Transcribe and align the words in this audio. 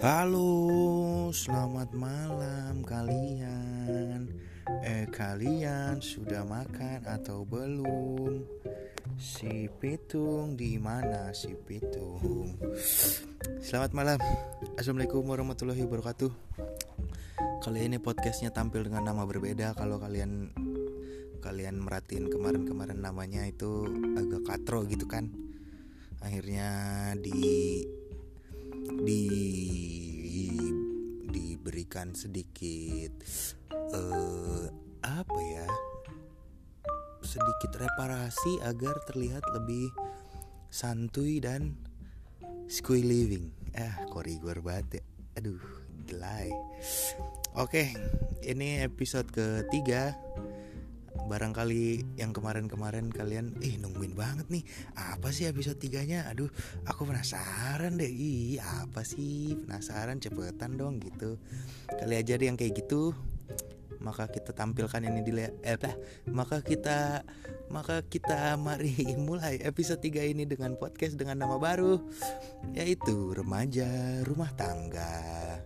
Halo, 0.00 1.28
selamat 1.28 1.92
malam 1.92 2.80
kalian. 2.88 4.32
Eh, 4.80 5.04
kalian 5.12 6.00
sudah 6.00 6.40
makan 6.40 7.04
atau 7.04 7.44
belum? 7.44 8.40
Si 9.20 9.68
Pitung 9.76 10.56
di 10.56 10.80
mana 10.80 11.36
si 11.36 11.52
Pitung? 11.52 12.56
Selamat 13.60 13.92
malam. 13.92 14.16
Assalamualaikum 14.80 15.20
warahmatullahi 15.20 15.84
wabarakatuh. 15.84 16.32
Kali 17.60 17.84
ini 17.84 18.00
podcastnya 18.00 18.48
tampil 18.56 18.88
dengan 18.88 19.04
nama 19.04 19.28
berbeda. 19.28 19.76
Kalau 19.76 20.00
kalian 20.00 20.48
kalian 21.44 21.76
merhatiin 21.76 22.32
kemarin-kemarin 22.32 23.04
namanya 23.04 23.44
itu 23.44 23.84
agak 24.16 24.48
katro 24.48 24.80
gitu 24.88 25.04
kan. 25.04 25.28
Akhirnya 26.24 26.72
di 27.20 27.84
di 29.00 29.24
diberikan 31.30 32.14
sedikit 32.14 33.12
uh, 33.94 34.66
apa 35.02 35.40
ya 35.42 35.66
sedikit 37.20 37.78
reparasi 37.78 38.62
agar 38.66 38.98
terlihat 39.06 39.44
lebih 39.54 39.90
santuy 40.70 41.38
dan 41.38 41.78
squee 42.66 43.02
living. 43.06 43.50
Ah 43.74 44.06
korigor 44.10 44.62
banget 44.62 44.98
ya 44.98 45.02
aduh 45.38 45.62
gelai. 46.06 46.50
Oke 47.58 47.94
ini 48.42 48.82
episode 48.82 49.30
ketiga 49.30 50.14
barangkali 51.26 52.16
yang 52.16 52.30
kemarin-kemarin 52.30 53.12
kalian 53.12 53.56
ih 53.60 53.76
nungguin 53.76 54.16
banget 54.16 54.46
nih. 54.48 54.64
Apa 54.96 55.34
sih 55.34 55.50
episode 55.50 55.76
tiganya? 55.76 56.28
Aduh 56.30 56.48
aku 56.86 57.04
penasaran 57.04 57.98
deh. 57.98 58.08
Ih 58.08 58.60
apa 58.60 59.04
sih? 59.04 59.58
Penasaran 59.58 60.22
cepetan 60.22 60.78
dong 60.78 61.02
gitu. 61.02 61.36
Kali 61.90 62.14
aja 62.16 62.38
deh 62.38 62.46
yang 62.48 62.56
kayak 62.56 62.80
gitu. 62.80 63.12
Maka 64.00 64.32
kita 64.32 64.56
tampilkan 64.56 65.04
ini 65.04 65.20
di 65.20 65.32
eh 65.44 65.76
maka 66.32 66.64
kita 66.64 67.20
maka 67.70 68.02
kita 68.02 68.58
mari 68.58 68.96
mulai 69.28 69.62
episode 69.62 70.02
3 70.02 70.34
ini 70.34 70.44
dengan 70.44 70.74
podcast 70.74 71.14
dengan 71.14 71.38
nama 71.38 71.56
baru 71.56 72.02
yaitu 72.74 73.30
remaja 73.36 73.86
rumah 74.26 74.50
tangga 74.58 75.62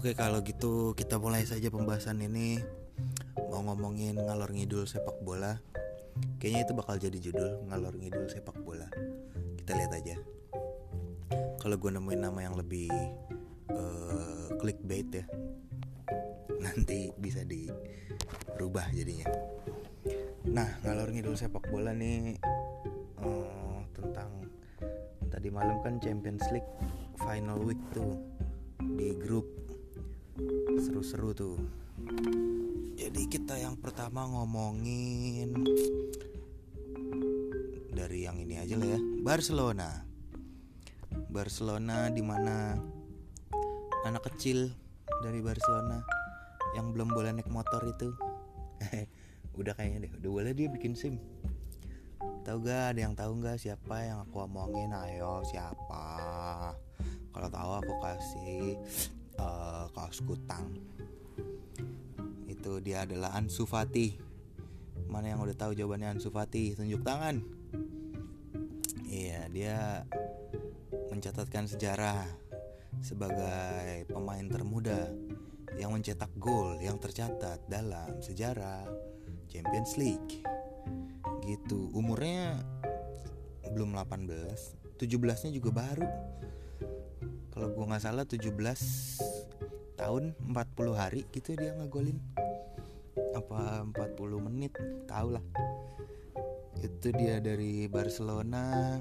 Oke 0.00 0.16
kalau 0.16 0.40
gitu 0.40 0.96
kita 0.96 1.20
mulai 1.20 1.44
saja 1.44 1.68
pembahasan 1.68 2.24
ini. 2.24 2.56
Mau 3.52 3.60
ngomongin 3.68 4.16
ngalor 4.16 4.48
ngidul 4.48 4.88
sepak 4.88 5.20
bola. 5.20 5.60
Kayaknya 6.40 6.60
itu 6.64 6.72
bakal 6.72 6.96
jadi 6.96 7.18
judul 7.20 7.68
ngalor 7.68 7.92
ngidul 8.00 8.24
sepak 8.32 8.56
bola. 8.64 8.88
Kita 9.60 9.76
lihat 9.76 9.92
aja. 9.92 10.16
Kalau 11.60 11.76
gue 11.76 11.92
nemuin 11.92 12.16
nama 12.16 12.40
yang 12.40 12.56
lebih 12.56 12.88
uh, 13.76 14.48
clickbait 14.56 15.04
ya 15.12 15.28
Nanti 16.64 17.12
bisa 17.20 17.44
dirubah 17.44 18.88
jadinya. 18.96 19.28
Nah 20.48 20.80
ngalor 20.80 21.12
ngidul 21.12 21.36
sepak 21.36 21.68
bola 21.68 21.92
nih 21.92 22.40
uh, 23.20 23.84
Tentang 23.92 24.48
Tadi 25.28 25.52
malam 25.52 25.76
kan 25.84 26.00
Champions 26.00 26.48
League 26.56 26.72
Final 27.20 27.60
week 27.60 27.84
tuh 27.92 28.16
di 28.96 29.12
grup 29.20 29.59
seru-seru 30.80 31.36
tuh. 31.36 31.60
Jadi 32.96 33.28
kita 33.28 33.60
yang 33.60 33.76
pertama 33.76 34.24
ngomongin 34.24 35.52
dari 37.92 38.24
yang 38.24 38.40
ini 38.40 38.56
aja 38.56 38.80
lah 38.80 38.96
ya. 38.96 39.00
Barcelona. 39.20 40.08
Barcelona 41.28 42.08
di 42.08 42.24
mana 42.24 42.80
anak 44.08 44.32
kecil 44.32 44.72
dari 45.20 45.44
Barcelona 45.44 46.00
yang 46.72 46.96
belum 46.96 47.12
boleh 47.12 47.36
naik 47.36 47.52
motor 47.52 47.84
itu. 47.84 48.08
Udah 49.60 49.76
kayaknya 49.76 50.08
deh 50.08 50.12
udah 50.24 50.30
boleh 50.32 50.52
dia 50.56 50.72
bikin 50.72 50.96
sim. 50.96 51.20
Tahu 52.40 52.64
gak 52.64 52.96
ada 52.96 53.00
yang 53.04 53.12
tahu 53.12 53.36
nggak 53.36 53.60
siapa 53.60 54.08
yang 54.08 54.24
aku 54.24 54.48
omongin? 54.48 54.88
Ayo 54.96 55.44
siapa? 55.44 56.06
Kalau 57.36 57.48
tahu 57.52 57.70
aku 57.84 57.92
kasih 58.00 58.80
uh, 59.40 59.84
kaos 59.96 60.20
kutang. 60.20 60.76
Itu 62.44 62.84
dia 62.84 63.08
adalah 63.08 63.32
Ansu 63.32 63.64
Fati. 63.64 64.20
Mana 65.08 65.32
yang 65.32 65.40
udah 65.40 65.56
tahu 65.56 65.72
jawabannya 65.72 66.20
Ansu 66.20 66.28
Fati? 66.28 66.76
Tunjuk 66.76 67.00
tangan. 67.00 67.40
Iya 69.08 69.48
dia 69.50 70.06
mencatatkan 71.10 71.66
sejarah 71.66 72.22
sebagai 73.02 74.06
pemain 74.06 74.46
termuda 74.46 75.10
yang 75.80 75.96
mencetak 75.96 76.30
gol 76.36 76.78
yang 76.78 77.00
tercatat 77.00 77.64
dalam 77.66 78.20
sejarah 78.20 78.86
Champions 79.48 79.96
League. 79.96 80.44
Gitu. 81.42 81.90
Umurnya 81.96 82.60
belum 83.72 83.96
18 83.96 85.00
17 85.00 85.48
nya 85.48 85.50
juga 85.56 85.70
baru. 85.72 86.08
Kalau 87.50 87.72
gue 87.72 87.84
nggak 87.88 88.04
salah 88.04 88.28
17 88.28 88.36
tahun 90.00 90.32
40 90.48 90.96
hari 90.96 91.28
gitu 91.28 91.52
dia 91.52 91.76
ngegolin. 91.76 92.16
Apa 93.36 93.84
40 93.84 94.46
menit 94.48 94.72
tau 95.04 95.36
lah. 95.36 95.44
Itu 96.80 97.12
dia 97.12 97.36
dari 97.44 97.84
Barcelona. 97.84 98.96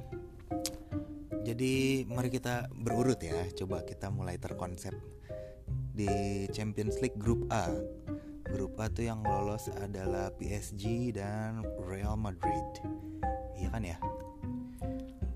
Jadi 1.47 2.03
mari 2.03 2.27
kita 2.27 2.67
berurut 2.75 3.23
ya. 3.23 3.47
Coba 3.55 3.87
kita 3.87 4.11
mulai 4.11 4.35
terkonsep 4.35 4.91
di 5.95 6.43
Champions 6.51 6.99
League 6.99 7.15
Grup 7.15 7.47
A. 7.47 7.71
Grup 8.51 8.75
A 8.83 8.91
tuh 8.91 9.07
yang 9.07 9.23
lolos 9.23 9.71
adalah 9.79 10.35
PSG 10.35 11.15
dan 11.15 11.63
Real 11.87 12.19
Madrid. 12.19 12.83
Iya 13.55 13.71
kan 13.71 13.83
ya? 13.87 13.97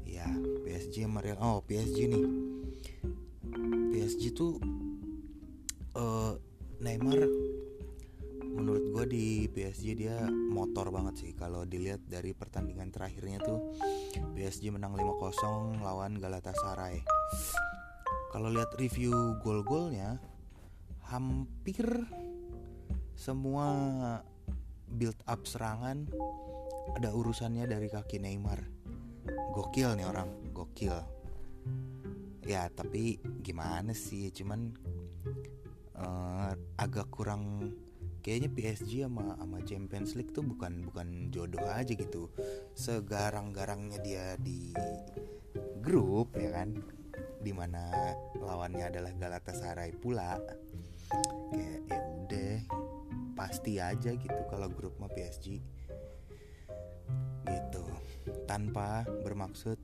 Ya 0.04 0.28
PSG 0.68 1.08
sama 1.08 1.24
Real 1.24 1.40
oh 1.40 1.64
PSG 1.64 2.12
nih. 2.12 2.26
PSG 3.96 4.36
tuh 4.36 4.60
uh, 5.98 6.34
Neymar 6.82 7.26
menurut 8.54 8.86
gue 8.94 9.06
di 9.10 9.26
PSG 9.50 9.86
dia 9.98 10.30
motor 10.30 10.94
banget 10.94 11.26
sih. 11.26 11.32
Kalau 11.34 11.66
dilihat 11.66 12.06
dari 12.06 12.38
pertandingan 12.38 12.94
terakhirnya 12.94 13.42
tuh 13.42 13.74
PSG 14.38 14.70
menang 14.70 14.94
5-0 14.94 15.82
lawan 15.82 16.22
Galatasaray. 16.22 17.02
Kalau 18.30 18.50
lihat 18.54 18.74
review 18.78 19.38
gol-golnya 19.42 20.22
hampir 21.10 21.86
semua 23.14 23.66
build 24.90 25.18
up 25.26 25.46
serangan 25.46 26.10
ada 26.94 27.10
urusannya 27.10 27.66
dari 27.66 27.90
kaki 27.90 28.22
Neymar. 28.22 28.62
Gokil 29.54 29.98
nih 29.98 30.06
orang 30.06 30.30
gokil. 30.54 30.94
Ya 32.46 32.68
tapi 32.70 33.18
gimana 33.42 33.96
sih? 33.96 34.30
Cuman 34.30 34.74
uh, 35.98 36.54
agak 36.78 37.10
kurang 37.14 37.74
kayaknya 38.24 38.50
PSG 38.56 39.04
sama 39.04 39.36
sama 39.36 39.60
Champions 39.68 40.16
League 40.16 40.32
tuh 40.32 40.48
bukan 40.48 40.88
bukan 40.88 41.30
jodoh 41.30 41.64
aja 41.68 41.92
gitu. 41.92 42.32
Segarang-garangnya 42.74 44.00
dia 44.00 44.26
di 44.40 44.72
grup 45.84 46.34
ya 46.40 46.64
kan? 46.64 46.72
Di 47.44 47.52
mana 47.52 47.92
lawannya 48.40 48.88
adalah 48.88 49.12
Galatasaray 49.12 49.92
pula. 50.00 50.40
Kayak 51.52 51.80
ya 51.92 52.00
udah 52.24 52.56
pasti 53.36 53.78
aja 53.78 54.16
gitu 54.16 54.42
kalau 54.48 54.72
grup 54.72 54.96
mah 55.04 55.12
PSG 55.12 55.60
gitu. 57.44 57.86
Tanpa 58.48 59.04
bermaksud 59.22 59.78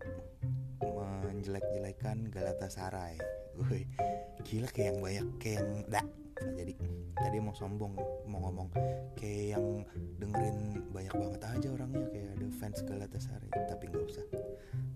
menjelek-jelekan 0.80 2.32
Galatasaray. 2.32 3.20
Woi, 3.60 3.84
gila 4.48 4.68
kayak 4.72 4.88
yang 4.96 5.00
banyak 5.04 5.28
kayak 5.40 5.56
yang 5.60 5.70
dak 5.92 6.08
jadi. 6.56 6.74
Tadi 7.20 7.38
mau 7.44 7.52
sombong 7.52 7.94
mau 8.28 8.40
ngomong. 8.48 8.70
Kayak 9.20 9.60
yang 9.60 9.66
dengerin 10.20 10.88
banyak 10.96 11.16
banget 11.16 11.42
aja 11.44 11.68
orangnya 11.76 12.06
kayak 12.08 12.30
ada 12.40 12.48
fans 12.56 12.80
Galatasaray. 12.88 13.52
Tapi 13.68 13.84
nggak 13.92 14.06
usah. 14.08 14.26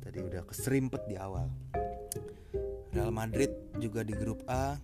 Tadi 0.04 0.20
udah 0.24 0.42
keserimpet 0.48 1.04
di 1.12 1.16
awal. 1.20 1.52
Real 2.94 3.12
Madrid 3.12 3.50
juga 3.82 4.06
di 4.06 4.14
grup 4.16 4.46
A 4.48 4.78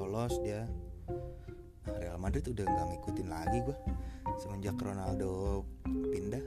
lolos 0.00 0.38
dia. 0.40 0.64
Nah, 1.84 1.96
Real 1.98 2.16
Madrid 2.16 2.46
udah 2.46 2.64
nggak 2.64 2.86
ngikutin 2.94 3.28
lagi 3.28 3.58
gue 3.66 3.76
semenjak 4.40 4.78
Ronaldo 4.80 5.64
pindah 5.84 6.40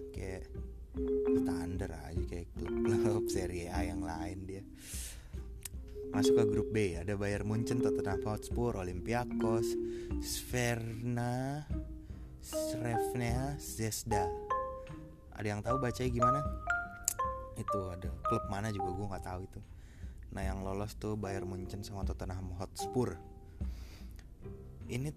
standar 1.42 1.92
aja 2.06 2.24
kayak 2.30 2.48
klub-klub 2.54 3.26
Serie 3.34 3.72
A 3.74 3.82
yang 3.88 4.06
lain 4.06 4.38
dia. 4.46 4.64
Masuk 6.14 6.38
ke 6.38 6.46
grup 6.46 6.70
B 6.70 6.94
ada 6.94 7.18
Bayern 7.18 7.50
Munchen, 7.50 7.82
Tottenham 7.82 8.22
Hotspur, 8.22 8.78
Olympiakos, 8.78 9.66
Sverna, 10.22 11.66
Srevna, 12.38 13.58
Zesda. 13.58 14.30
ada 15.34 15.48
yang 15.50 15.66
tahu 15.66 15.82
bacanya 15.82 16.14
gimana? 16.14 16.40
Itu 17.58 17.90
ada 17.90 18.14
klub 18.30 18.46
mana 18.54 18.70
juga 18.70 18.94
gue 18.94 19.08
nggak 19.10 19.26
tahu 19.26 19.42
itu. 19.50 19.60
Nah 20.38 20.42
yang 20.46 20.62
lolos 20.62 20.94
tuh 21.02 21.18
Bayern 21.18 21.50
Munchen 21.50 21.82
sama 21.82 22.06
Tottenham 22.06 22.54
Hotspur. 22.62 23.18
Ini 24.86 25.10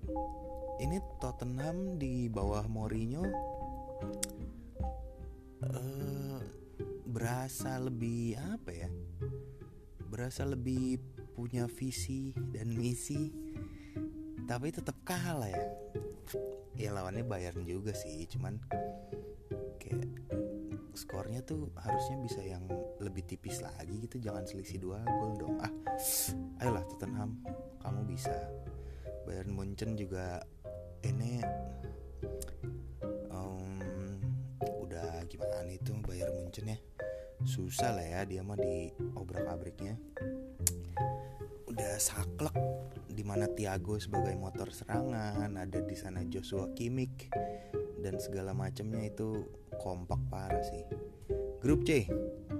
ini 0.81 0.97
Tottenham 1.21 2.01
di 2.01 2.33
bawah 2.33 2.65
Mourinho 2.65 3.25
uh, 5.65 6.41
berasa 7.07 7.79
lebih 7.81 8.37
apa 8.37 8.71
ya? 8.75 8.91
Berasa 10.07 10.45
lebih 10.45 11.01
punya 11.37 11.69
visi 11.69 12.33
dan 12.53 12.73
misi 12.73 13.29
tapi 14.47 14.71
tetap 14.71 14.97
kalah 15.03 15.51
ya. 15.51 15.65
Ya 16.77 16.91
lawannya 16.95 17.27
Bayern 17.27 17.67
juga 17.67 17.93
sih 17.93 18.29
cuman 18.31 18.61
kayak 19.81 20.07
skornya 20.97 21.45
tuh 21.45 21.69
harusnya 21.77 22.17
bisa 22.25 22.41
yang 22.41 22.65
lebih 23.03 23.27
tipis 23.27 23.61
lagi 23.61 24.07
gitu. 24.07 24.23
Jangan 24.23 24.47
selisih 24.47 24.79
dua 24.81 25.03
gol 25.03 25.35
dong. 25.37 25.57
Ah 25.61 25.73
ayolah 26.63 26.85
Tottenham. 26.87 27.43
Kamu 27.83 28.07
bisa. 28.07 28.35
Bayern 29.27 29.51
Munchen 29.59 29.99
juga 29.99 30.39
ini 31.03 31.43
Munchen 36.57 36.73
ya 36.73 36.81
susah 37.45 37.93
lah 37.93 38.07
ya 38.09 38.21
dia 38.25 38.41
mah 38.41 38.57
di 38.57 38.89
obrak 39.13 39.45
abriknya 39.45 40.01
udah 41.69 42.01
saklek 42.01 42.57
di 43.13 43.21
mana 43.21 43.45
Thiago 43.45 44.01
sebagai 44.01 44.33
motor 44.41 44.73
serangan 44.73 45.53
ada 45.53 45.85
di 45.85 45.93
sana 45.93 46.25
Joshua 46.25 46.73
Kimmich 46.73 47.29
dan 48.01 48.17
segala 48.17 48.57
macamnya 48.57 49.05
itu 49.05 49.45
kompak 49.77 50.17
parah 50.33 50.65
sih. 50.65 50.81
Grup 51.61 51.85
C, 51.85 52.09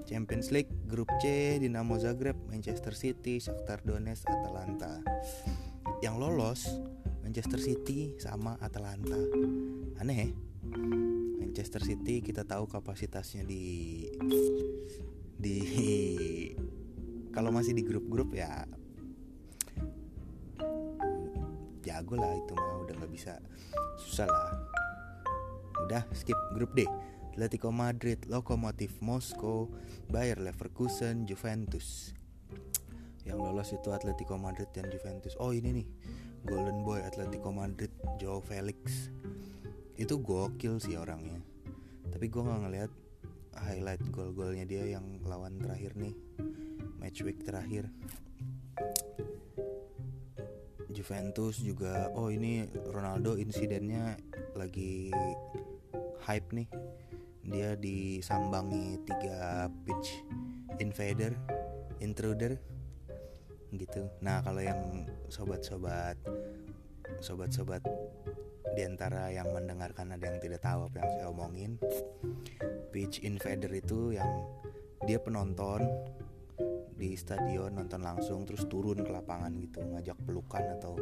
Champions 0.05 0.53
League, 0.53 0.69
Grup 0.85 1.09
C, 1.17 1.57
Dinamo 1.57 1.97
Zagreb, 1.97 2.37
Manchester 2.45 2.93
City, 2.93 3.41
Shakhtar 3.41 3.81
Donetsk, 3.81 4.29
Atalanta. 4.29 5.01
Yang 6.05 6.15
lolos 6.21 6.61
Manchester 7.25 7.57
City 7.57 8.13
sama 8.21 8.61
Atalanta. 8.61 9.17
Aneh 9.97 10.17
ya? 10.21 10.29
Manchester 11.57 11.89
City 11.89 12.21
kita 12.21 12.45
tahu 12.45 12.69
kapasitasnya 12.69 13.41
di 13.41 14.05
di 15.41 15.57
kalau 17.33 17.49
masih 17.49 17.73
di 17.73 17.81
grup-grup 17.81 18.29
ya 18.29 18.61
jago 21.81 22.13
lah 22.13 22.29
itu 22.37 22.53
mah 22.53 22.85
udah 22.85 22.93
nggak 23.01 23.09
bisa 23.09 23.41
susah 23.97 24.29
lah 24.29 24.53
udah 25.81 26.05
skip 26.13 26.37
grup 26.53 26.77
D 26.77 26.85
Atletico 27.33 27.73
Madrid, 27.73 28.21
Lokomotiv 28.29 28.93
Moskow, 29.01 29.73
Bayer 30.13 30.37
Leverkusen, 30.37 31.25
Juventus. 31.25 32.13
Yang 33.25 33.37
lolos 33.37 33.69
itu 33.73 33.89
Atletico 33.93 34.37
Madrid 34.41 34.69
dan 34.73 34.89
Juventus. 34.89 35.37
Oh 35.37 35.53
ini 35.53 35.69
nih, 35.69 35.87
Golden 36.49 36.81
Boy 36.81 37.01
Atletico 37.05 37.53
Madrid, 37.53 37.93
Joe 38.17 38.41
Felix. 38.41 39.09
Itu 39.97 40.21
gokil 40.21 40.79
sih 40.79 40.95
orangnya. 40.95 41.41
Tapi 42.07 42.25
gue 42.29 42.41
nggak 42.41 42.61
ngeliat 42.63 42.91
highlight 43.57 44.03
gol-golnya 44.13 44.63
dia 44.63 44.85
yang 44.85 45.19
lawan 45.25 45.57
terakhir 45.57 45.97
nih, 45.97 46.13
match 47.01 47.25
week 47.25 47.41
terakhir. 47.41 47.89
Juventus 50.93 51.61
juga, 51.61 52.09
oh 52.15 52.31
ini 52.31 52.69
Ronaldo 52.89 53.37
insidennya 53.37 54.17
lagi 54.57 55.13
hype 56.25 56.49
nih 56.51 56.67
dia 57.47 57.79
disambangi 57.79 58.99
tiga 59.07 59.71
pitch 59.87 60.27
invader 60.83 61.31
intruder 62.03 62.59
gitu 63.71 64.11
nah 64.19 64.43
kalau 64.43 64.59
yang 64.59 65.07
sobat-sobat 65.31 66.19
sobat-sobat 67.23 67.83
di 68.75 68.81
antara 68.85 69.33
yang 69.33 69.49
mendengarkan 69.49 70.13
ada 70.13 70.25
yang 70.29 70.37
tidak 70.37 70.61
tahu 70.61 70.85
apa 70.85 71.01
yang 71.01 71.09
saya 71.15 71.25
omongin 71.33 71.71
pitch 72.93 73.25
invader 73.25 73.71
itu 73.73 74.13
yang 74.13 74.29
dia 75.05 75.17
penonton 75.17 75.85
di 76.97 77.13
stadion 77.13 77.77
nonton 77.77 78.01
langsung 78.01 78.43
terus 78.43 78.65
turun 78.65 79.05
ke 79.05 79.11
lapangan 79.13 79.53
gitu 79.61 79.85
ngajak 79.85 80.17
pelukan 80.25 80.65
atau 80.77 80.97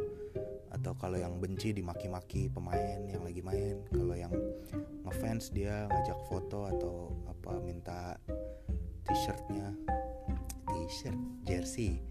atau 0.76 0.92
kalau 1.00 1.16
yang 1.16 1.40
benci 1.40 1.72
dimaki-maki 1.72 2.52
pemain 2.52 3.00
yang 3.08 3.24
lagi 3.24 3.40
main. 3.40 3.80
Kalau 3.88 4.12
yang 4.12 4.32
ngefans 5.08 5.48
dia 5.56 5.88
ngajak 5.88 6.20
foto 6.28 6.68
atau 6.68 7.16
apa 7.24 7.56
minta 7.64 8.20
t-shirtnya 9.08 9.72
t-shirt 10.68 11.16
jersey. 11.48 12.04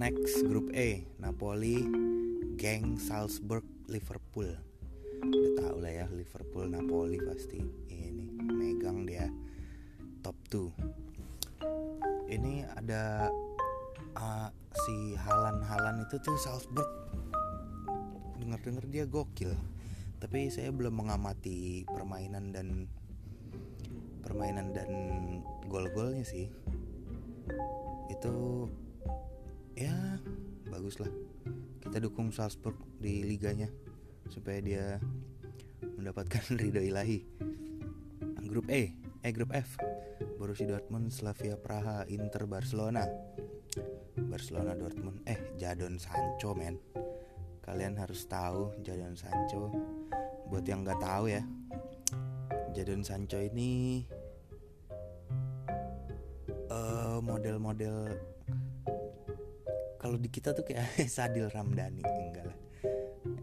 Next 0.00 0.40
grup 0.48 0.72
A 0.72 1.04
Napoli 1.20 1.84
Geng 2.56 2.96
Salzburg 2.96 3.64
Liverpool. 3.86 4.48
Udah 5.20 5.52
tau 5.60 5.76
lah 5.80 5.92
ya 5.92 6.06
Liverpool 6.12 6.68
Napoli 6.68 7.20
pasti 7.20 7.60
ini 7.92 8.32
megang 8.40 9.04
dia 9.04 9.28
top 10.24 10.36
2 10.48 11.06
ini 12.26 12.66
ada 12.66 13.30
uh, 14.18 14.48
si 14.74 15.14
Halan-Halan 15.14 16.06
itu 16.06 16.18
tuh 16.18 16.34
Salzburg. 16.38 16.88
Dengar-dengar 18.42 18.84
dia 18.90 19.06
gokil. 19.06 19.54
Tapi 20.18 20.50
saya 20.50 20.72
belum 20.74 21.06
mengamati 21.06 21.86
permainan 21.86 22.50
dan 22.50 22.90
permainan 24.26 24.74
dan 24.74 24.90
gol-golnya 25.70 26.26
sih. 26.26 26.50
Itu 28.10 28.66
ya 29.78 30.18
bagus 30.68 30.98
lah. 30.98 31.10
Kita 31.80 32.02
dukung 32.02 32.34
Salzburg 32.34 32.76
di 32.98 33.22
liganya 33.22 33.70
supaya 34.26 34.58
dia 34.58 34.84
mendapatkan 35.82 36.42
ridho 36.60 36.82
ilahi. 36.82 37.22
Grup 38.46 38.70
E 38.72 38.94
eh 39.20 39.32
grup 39.34 39.52
F 39.52 39.76
Borussia 40.38 40.64
Dortmund 40.64 41.12
Slavia 41.12 41.58
Praha 41.58 42.06
Inter 42.08 42.46
Barcelona. 42.48 43.04
Barcelona 44.16 44.72
Dortmund. 44.72 45.26
Eh 45.28 45.58
Jadon 45.60 45.98
Sancho 46.00 46.54
men. 46.56 46.78
Kalian 47.60 47.98
harus 47.98 48.24
tahu 48.30 48.70
Jadon 48.80 49.18
Sancho. 49.18 49.74
Buat 50.46 50.64
yang 50.64 50.86
nggak 50.86 51.02
tahu 51.02 51.26
ya 51.26 51.42
Jadon 52.76 53.02
Sancho 53.02 53.40
ini 53.40 54.04
uh, 56.70 57.18
model-model 57.24 58.35
kalau 59.96 60.16
di 60.20 60.28
kita 60.28 60.52
tuh 60.52 60.64
kayak 60.64 60.86
Sadil 61.14 61.48
Ramdhani 61.48 62.04
enggak 62.04 62.44
lah. 62.52 62.58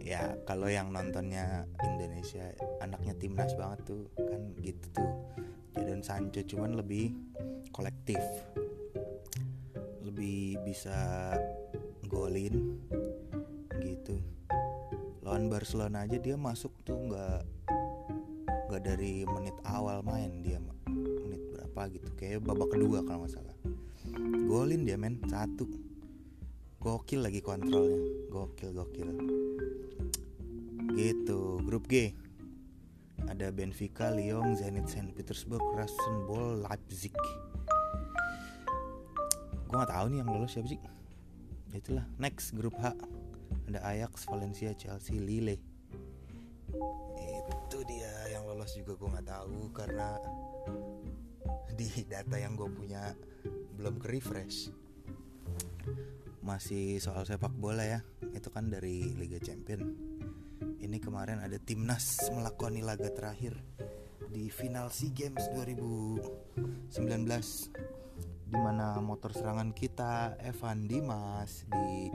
Ya 0.03 0.35
kalau 0.47 0.67
yang 0.67 0.91
nontonnya 0.91 1.67
Indonesia 1.83 2.51
anaknya 2.79 3.15
timnas 3.19 3.51
banget 3.55 3.79
tuh 3.87 4.07
kan 4.15 4.41
gitu 4.61 4.85
tuh. 4.93 5.11
Jadon 5.73 6.05
Sancho 6.05 6.41
cuman 6.45 6.77
lebih 6.77 7.11
kolektif. 7.73 8.21
Lebih 10.05 10.61
bisa 10.61 11.33
golin 12.05 12.77
gitu. 13.81 14.21
Lawan 15.23 15.49
Barcelona 15.49 16.05
aja 16.05 16.19
dia 16.19 16.35
masuk 16.37 16.71
tuh 16.85 16.95
nggak 17.09 17.41
nggak 18.69 18.83
dari 18.83 19.23
menit 19.25 19.55
awal 19.65 20.03
main 20.05 20.43
dia 20.45 20.61
menit 20.87 21.41
berapa 21.51 21.89
gitu. 21.91 22.07
Kayak 22.15 22.45
babak 22.45 22.75
kedua 22.77 23.01
kalau 23.03 23.25
nggak 23.25 23.33
salah. 23.35 23.55
Golin 24.45 24.85
dia 24.85 24.99
men. 24.99 25.17
Satu 25.25 25.65
gokil 26.83 27.23
lagi 27.23 27.39
kontrolnya. 27.39 27.95
Gokil 28.27 28.75
gokil. 28.75 29.07
Gitu 30.99 31.63
grup 31.63 31.87
G. 31.87 32.11
Ada 33.23 33.55
Benfica, 33.55 34.11
Lyon, 34.11 34.59
Zenit 34.59 34.91
Saint 34.91 35.07
Petersburg, 35.15 35.63
Rasenball, 35.79 36.67
Leipzig. 36.67 37.15
Gue 39.63 39.75
nggak 39.79 39.95
tahu 39.95 40.05
nih 40.11 40.19
yang 40.19 40.29
lolos 40.29 40.51
siapa 40.51 40.67
sih. 40.67 40.81
Itulah 41.71 42.03
next 42.19 42.51
grup 42.51 42.75
H. 42.83 42.91
Ada 43.71 43.79
Ajax 43.79 44.27
Valencia 44.27 44.75
Chelsea 44.75 45.23
Lille. 45.23 45.55
Itu 47.47 47.79
dia 47.87 48.11
yang 48.27 48.43
lolos 48.43 48.75
juga 48.75 48.99
gue 48.99 49.07
nggak 49.07 49.27
tahu 49.31 49.71
karena 49.71 50.19
di 51.79 51.87
data 52.11 52.35
yang 52.35 52.59
gue 52.59 52.67
punya 52.67 53.15
belum 53.79 54.03
ke 54.03 54.07
refresh 54.11 54.83
masih 56.43 56.99
soal 56.99 57.23
sepak 57.23 57.55
bola 57.55 57.87
ya. 57.87 58.03
Itu 58.35 58.51
kan 58.51 58.67
dari 58.67 59.15
Liga 59.15 59.39
Champion. 59.39 59.79
Ini 60.83 60.99
kemarin 60.99 61.39
ada 61.39 61.55
timnas 61.55 62.19
melakoni 62.29 62.83
laga 62.83 63.07
terakhir 63.07 63.55
di 64.27 64.51
final 64.51 64.91
SEA 64.91 65.15
Games 65.15 65.47
2019 65.55 66.91
di 68.53 68.57
mana 68.59 68.99
motor 68.99 69.31
serangan 69.33 69.71
kita 69.71 70.37
Evan 70.43 70.85
Dimas 70.85 71.65
di 71.65 72.11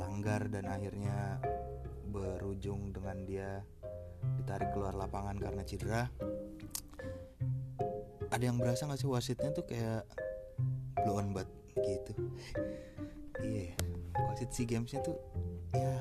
langgar 0.00 0.48
dan 0.48 0.66
akhirnya 0.66 1.38
berujung 2.08 2.90
dengan 2.96 3.22
dia 3.28 3.60
ditarik 4.40 4.72
keluar 4.72 4.96
lapangan 4.96 5.36
karena 5.36 5.62
cedera. 5.62 6.08
Ada 8.32 8.42
yang 8.50 8.58
berasa 8.58 8.88
nggak 8.88 8.98
sih 8.98 9.06
wasitnya 9.06 9.52
tuh 9.54 9.68
kayak 9.68 10.02
blow 11.04 11.20
on 11.20 11.30
bat 11.36 11.46
gitu. 11.84 12.12
Iya 13.44 13.76
wasit 14.36 14.52
si 14.52 14.64
gamesnya 14.64 15.04
tuh 15.04 15.16
ya 15.76 16.00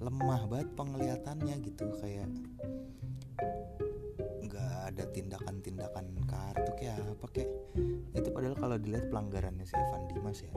lemah 0.00 0.48
banget 0.48 0.68
penglihatannya 0.76 1.56
gitu 1.64 1.88
kayak 2.00 2.28
nggak 4.44 4.72
ada 4.92 5.04
tindakan-tindakan 5.12 6.06
kartu 6.28 6.70
kayak 6.80 7.00
apa 7.00 7.26
kayak 7.32 7.50
itu 8.12 8.28
padahal 8.32 8.56
kalau 8.56 8.76
dilihat 8.80 9.08
pelanggarannya 9.12 9.64
si 9.64 9.72
Evan 9.76 10.04
Dimas 10.08 10.40
ya 10.40 10.52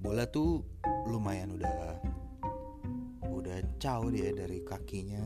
bola 0.00 0.28
tuh 0.28 0.64
lumayan 1.08 1.56
udah 1.56 1.96
udah 3.32 3.58
caw 3.80 4.04
dia 4.12 4.34
dari 4.36 4.60
kakinya. 4.60 5.22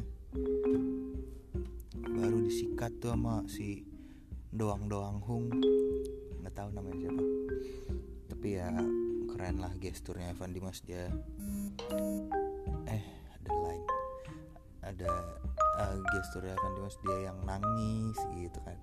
Baru 2.11 2.45
disikat 2.45 3.01
tuh 3.01 3.17
sama 3.17 3.43
si 3.49 3.83
doang-doang 4.55 5.19
hung 5.25 5.47
nggak 5.51 5.90
tahu 6.61 6.77
namanya 6.77 7.09
siapa. 7.09 7.25
Tapi 8.29 8.49
ya 8.53 8.69
keren 9.33 9.57
lah 9.65 9.73
gesturnya 9.81 10.37
Evan 10.37 10.53
Dimas 10.53 10.85
dia 10.85 11.09
eh 12.85 13.05
ada 13.33 13.53
lain 13.57 13.83
ada 14.85 15.13
uh, 15.81 15.97
gestur 16.13 16.45
Evan 16.45 16.77
Dimas 16.77 17.01
dia 17.01 17.33
yang 17.33 17.41
nangis 17.49 18.21
gitu 18.37 18.61
kan. 18.61 18.77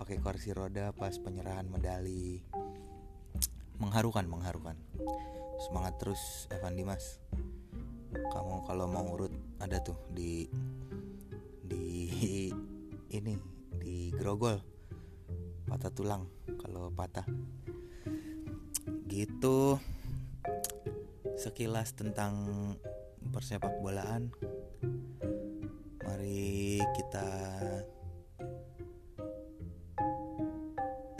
Pakai 0.00 0.16
kursi 0.24 0.56
roda 0.56 0.96
pas 0.96 1.12
penyerahan 1.20 1.68
medali. 1.68 2.40
Mengharukan 3.76 4.24
mengharukan. 4.24 4.76
Semangat 5.68 6.00
terus 6.00 6.48
Evan 6.48 6.80
Dimas. 6.80 7.20
Kamu 8.08 8.64
kalau 8.64 8.88
mau 8.88 9.04
urut 9.12 9.32
ada 9.60 9.84
tuh 9.84 10.00
di 10.16 10.48
di 11.60 12.08
ini 13.20 13.36
di 13.76 14.08
grogol 14.16 14.75
patah 15.66 15.90
tulang 15.90 16.30
kalau 16.62 16.88
patah. 16.94 17.26
Gitu. 19.10 19.78
Sekilas 21.36 21.92
tentang 21.92 22.34
persepak 23.34 23.74
bolaan. 23.82 24.30
Mari 26.06 26.78
kita 26.94 27.28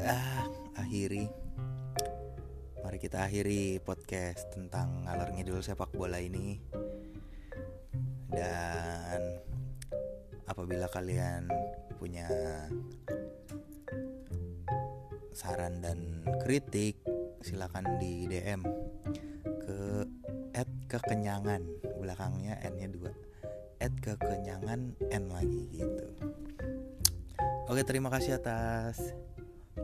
ah 0.06 0.42
akhiri. 0.78 1.26
Mari 2.86 2.98
kita 3.02 3.26
akhiri 3.26 3.82
podcast 3.82 4.46
tentang 4.54 5.04
ngalor 5.04 5.34
ngidul 5.34 5.58
sepak 5.60 5.90
bola 5.90 6.22
ini. 6.22 6.62
Dan 8.30 9.20
apabila 10.46 10.86
kalian 10.86 11.50
punya 11.98 12.30
saran 15.36 15.84
dan 15.84 16.24
kritik 16.40 16.96
silakan 17.44 18.00
di 18.00 18.24
DM 18.24 18.64
ke 19.60 20.08
at 20.56 20.64
kekenyangan 20.88 21.60
belakangnya 22.00 22.56
n-nya 22.64 22.88
dua 22.88 23.12
at 23.76 23.92
kekenyangan 24.00 24.96
n 25.12 25.24
lagi 25.28 25.68
gitu. 25.76 26.08
Oke 27.68 27.84
terima 27.84 28.08
kasih 28.08 28.40
atas 28.40 29.12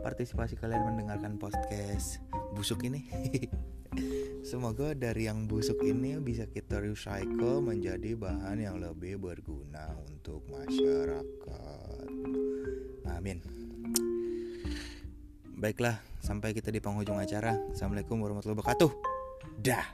partisipasi 0.01 0.57
kalian 0.57 0.89
mendengarkan 0.89 1.37
podcast 1.37 2.17
busuk 2.57 2.81
ini. 2.89 3.05
Semoga 4.49 4.97
dari 4.97 5.29
yang 5.29 5.45
busuk 5.45 5.85
ini 5.85 6.17
bisa 6.17 6.49
kita 6.49 6.81
recycle 6.81 7.61
menjadi 7.61 8.17
bahan 8.17 8.57
yang 8.57 8.81
lebih 8.81 9.21
berguna 9.21 9.93
untuk 10.09 10.41
masyarakat. 10.49 12.09
Amin 13.13 13.62
baiklah 15.63 15.95
sampai 16.19 16.51
kita 16.51 16.75
di 16.75 16.83
penghujung 16.83 17.15
acara. 17.15 17.55
Assalamualaikum 17.71 18.19
warahmatullahi 18.19 18.59
wabarakatuh. 18.59 18.91
Dah. 19.63 19.85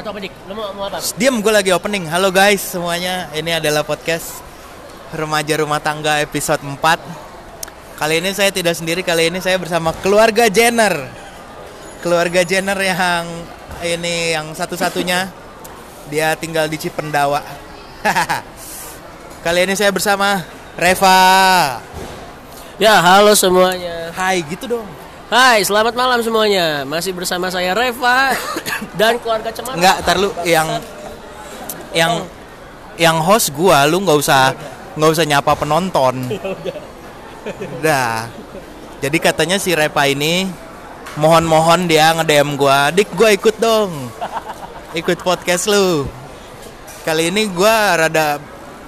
Atau 0.00 0.08
apa 0.08 0.18
dik? 0.24 0.32
Lo 0.48 0.56
mau, 0.56 0.72
mau 0.72 0.88
apa? 0.88 1.04
Diam 1.20 1.44
gue 1.44 1.52
lagi 1.52 1.68
opening. 1.68 2.08
Halo 2.08 2.32
guys 2.32 2.64
semuanya. 2.64 3.28
Ini 3.36 3.60
adalah 3.60 3.84
podcast 3.84 4.40
Remaja 5.12 5.60
Rumah 5.60 5.84
Tangga 5.84 6.24
episode 6.24 6.64
4 6.64 8.00
Kali 8.00 8.24
ini 8.24 8.32
saya 8.32 8.48
tidak 8.48 8.72
sendiri. 8.72 9.04
Kali 9.04 9.28
ini 9.28 9.44
saya 9.44 9.60
bersama 9.60 9.92
keluarga 10.00 10.48
Jenner. 10.48 10.96
Keluarga 12.00 12.40
Jenner 12.40 12.80
yang 12.80 13.28
Ini 13.84 14.40
yang 14.40 14.56
satu-satunya. 14.56 15.28
Dia 16.08 16.32
tinggal 16.40 16.72
di 16.72 16.80
Cipendawa. 16.80 17.44
Kali 19.44 19.60
ini 19.68 19.76
saya 19.76 19.92
bersama 19.92 20.53
Reva 20.74 21.18
Ya 22.78 22.98
halo 22.98 23.32
semuanya 23.38 24.10
Hai 24.10 24.42
gitu 24.46 24.66
dong 24.78 24.88
Hai 25.30 25.62
selamat 25.62 25.94
malam 25.94 26.20
semuanya 26.20 26.82
Masih 26.82 27.14
bersama 27.14 27.50
saya 27.50 27.72
Reva 27.72 28.34
Dan 29.00 29.22
keluarga 29.22 29.54
Cemara 29.54 29.78
Enggak, 29.78 29.96
ntar 30.02 30.16
lu 30.18 30.30
yang 30.42 30.68
yang 31.94 32.26
yang 32.98 33.22
host 33.22 33.54
gua 33.54 33.86
lu 33.86 34.02
nggak 34.02 34.18
usah 34.18 34.50
nggak 34.94 35.10
usah 35.10 35.24
nyapa 35.26 35.52
penonton. 35.58 36.14
Dah. 37.84 38.30
Jadi 39.02 39.18
katanya 39.18 39.58
si 39.58 39.74
Repa 39.74 40.06
ini 40.06 40.48
mohon-mohon 41.18 41.86
dia 41.90 42.14
nge-DM 42.14 42.54
gua, 42.58 42.88
"Dik, 42.94 43.14
gua 43.14 43.34
ikut 43.34 43.56
dong." 43.58 43.90
Ikut 44.94 45.26
podcast 45.26 45.66
lu. 45.66 46.06
Kali 47.02 47.34
ini 47.34 47.50
gua 47.50 47.98
rada 47.98 48.38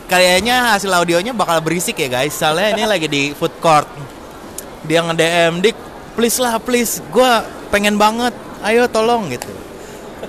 kayaknya 0.07 0.75
hasil 0.75 0.91
audionya 0.91 1.35
bakal 1.35 1.59
berisik 1.63 1.99
ya 1.99 2.09
guys. 2.09 2.35
Soalnya 2.35 2.75
ini 2.75 2.83
lagi 2.87 3.07
di 3.07 3.23
food 3.35 3.55
court. 3.59 3.87
Dia 4.87 5.03
nge-DM, 5.03 5.63
"Dik, 5.63 5.77
please 6.15 6.39
lah, 6.39 6.59
please. 6.63 7.03
Gua 7.11 7.43
pengen 7.69 7.99
banget. 7.99 8.33
Ayo 8.63 8.87
tolong 8.87 9.31
gitu." 9.31 9.51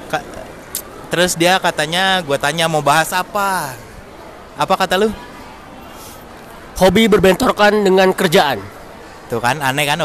Ka- 0.10 0.26
Terus 1.08 1.40
dia 1.40 1.56
katanya, 1.56 2.20
gue 2.20 2.36
tanya 2.36 2.68
mau 2.68 2.84
bahas 2.84 3.16
apa? 3.16 3.72
Apa 4.60 4.76
kata 4.76 5.00
lu? 5.00 5.08
Hobi 6.78 7.10
berbentrokan 7.10 7.82
dengan 7.82 8.14
kerjaan 8.14 8.62
Tuh 9.28 9.42
kan 9.42 9.58
aneh 9.60 9.84
kan 9.84 9.98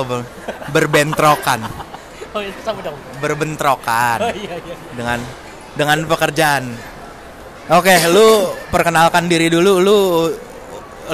berbentrokan, 0.73 1.61
Oh 2.35 2.41
iya 2.41 2.49
sama 2.65 2.81
dong 2.81 2.97
berbentrokan 3.21 4.19
iya 4.33 4.57
iya 4.57 4.75
dengan 4.97 5.21
dengan 5.77 5.99
pekerjaan. 6.09 6.65
Oke, 7.71 7.95
lu 8.11 8.51
perkenalkan 8.75 9.31
diri 9.31 9.47
dulu. 9.47 9.79
Lu 9.79 9.99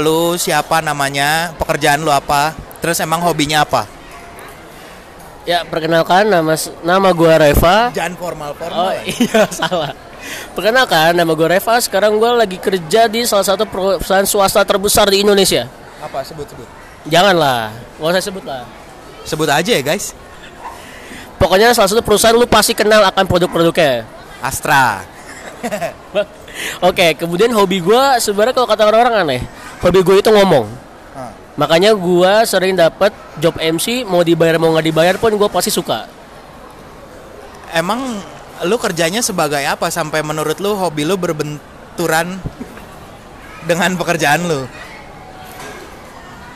lu 0.00 0.18
siapa 0.40 0.80
namanya? 0.80 1.52
Pekerjaan 1.60 2.00
lu 2.00 2.08
apa? 2.08 2.56
Terus 2.80 2.96
emang 3.04 3.20
hobinya 3.20 3.66
apa? 3.66 3.84
Ya 5.48 5.64
perkenalkan 5.64 6.28
nama 6.28 6.52
nama 6.84 7.08
gue 7.08 7.32
Reva 7.40 7.88
Jangan 7.96 8.20
formal 8.20 8.52
Oh 8.52 8.56
formal. 8.60 8.92
iya 9.08 9.48
salah 9.48 9.96
Perkenalkan 10.52 11.16
nama 11.16 11.32
gue 11.32 11.48
Reva 11.48 11.80
Sekarang 11.80 12.20
gue 12.20 12.30
lagi 12.36 12.60
kerja 12.60 13.08
di 13.08 13.24
salah 13.24 13.48
satu 13.48 13.64
perusahaan 13.64 14.28
swasta 14.28 14.60
terbesar 14.68 15.08
di 15.08 15.24
Indonesia 15.24 15.64
Apa 16.04 16.20
sebut 16.20 16.44
sebut? 16.52 16.68
Janganlah 17.08 17.72
Gak 17.96 18.12
usah 18.12 18.24
sebut 18.28 18.44
lah 18.44 18.68
Sebut 19.24 19.48
aja 19.48 19.72
ya 19.72 19.80
guys. 19.80 20.12
Pokoknya 21.40 21.72
salah 21.72 21.88
satu 21.96 22.04
perusahaan 22.04 22.36
lu 22.36 22.44
pasti 22.44 22.76
kenal 22.76 23.00
akan 23.08 23.24
produk-produknya 23.24 24.04
Astra. 24.44 25.00
Oke, 26.82 27.14
kemudian 27.14 27.50
hobi 27.54 27.78
gue 27.82 28.02
sebenarnya 28.18 28.54
kalau 28.54 28.68
kata 28.68 28.82
orang-orang 28.86 29.14
aneh, 29.26 29.42
hobi 29.82 30.00
gue 30.02 30.16
itu 30.18 30.30
ngomong. 30.30 30.66
Ah. 31.14 31.30
Makanya 31.58 31.94
gue 31.94 32.32
sering 32.46 32.74
dapat 32.74 33.14
job 33.38 33.54
MC, 33.58 34.02
mau 34.06 34.22
dibayar 34.22 34.58
mau 34.58 34.74
nggak 34.74 34.86
dibayar 34.86 35.14
pun 35.18 35.34
gue 35.34 35.48
pasti 35.50 35.70
suka. 35.70 36.06
Emang 37.70 38.18
lu 38.66 38.76
kerjanya 38.80 39.22
sebagai 39.22 39.62
apa 39.62 39.86
sampai 39.92 40.24
menurut 40.26 40.58
lu 40.58 40.74
hobi 40.74 41.06
lu 41.06 41.14
berbenturan 41.14 42.42
dengan 43.66 43.94
pekerjaan 43.94 44.46
lu? 44.46 44.66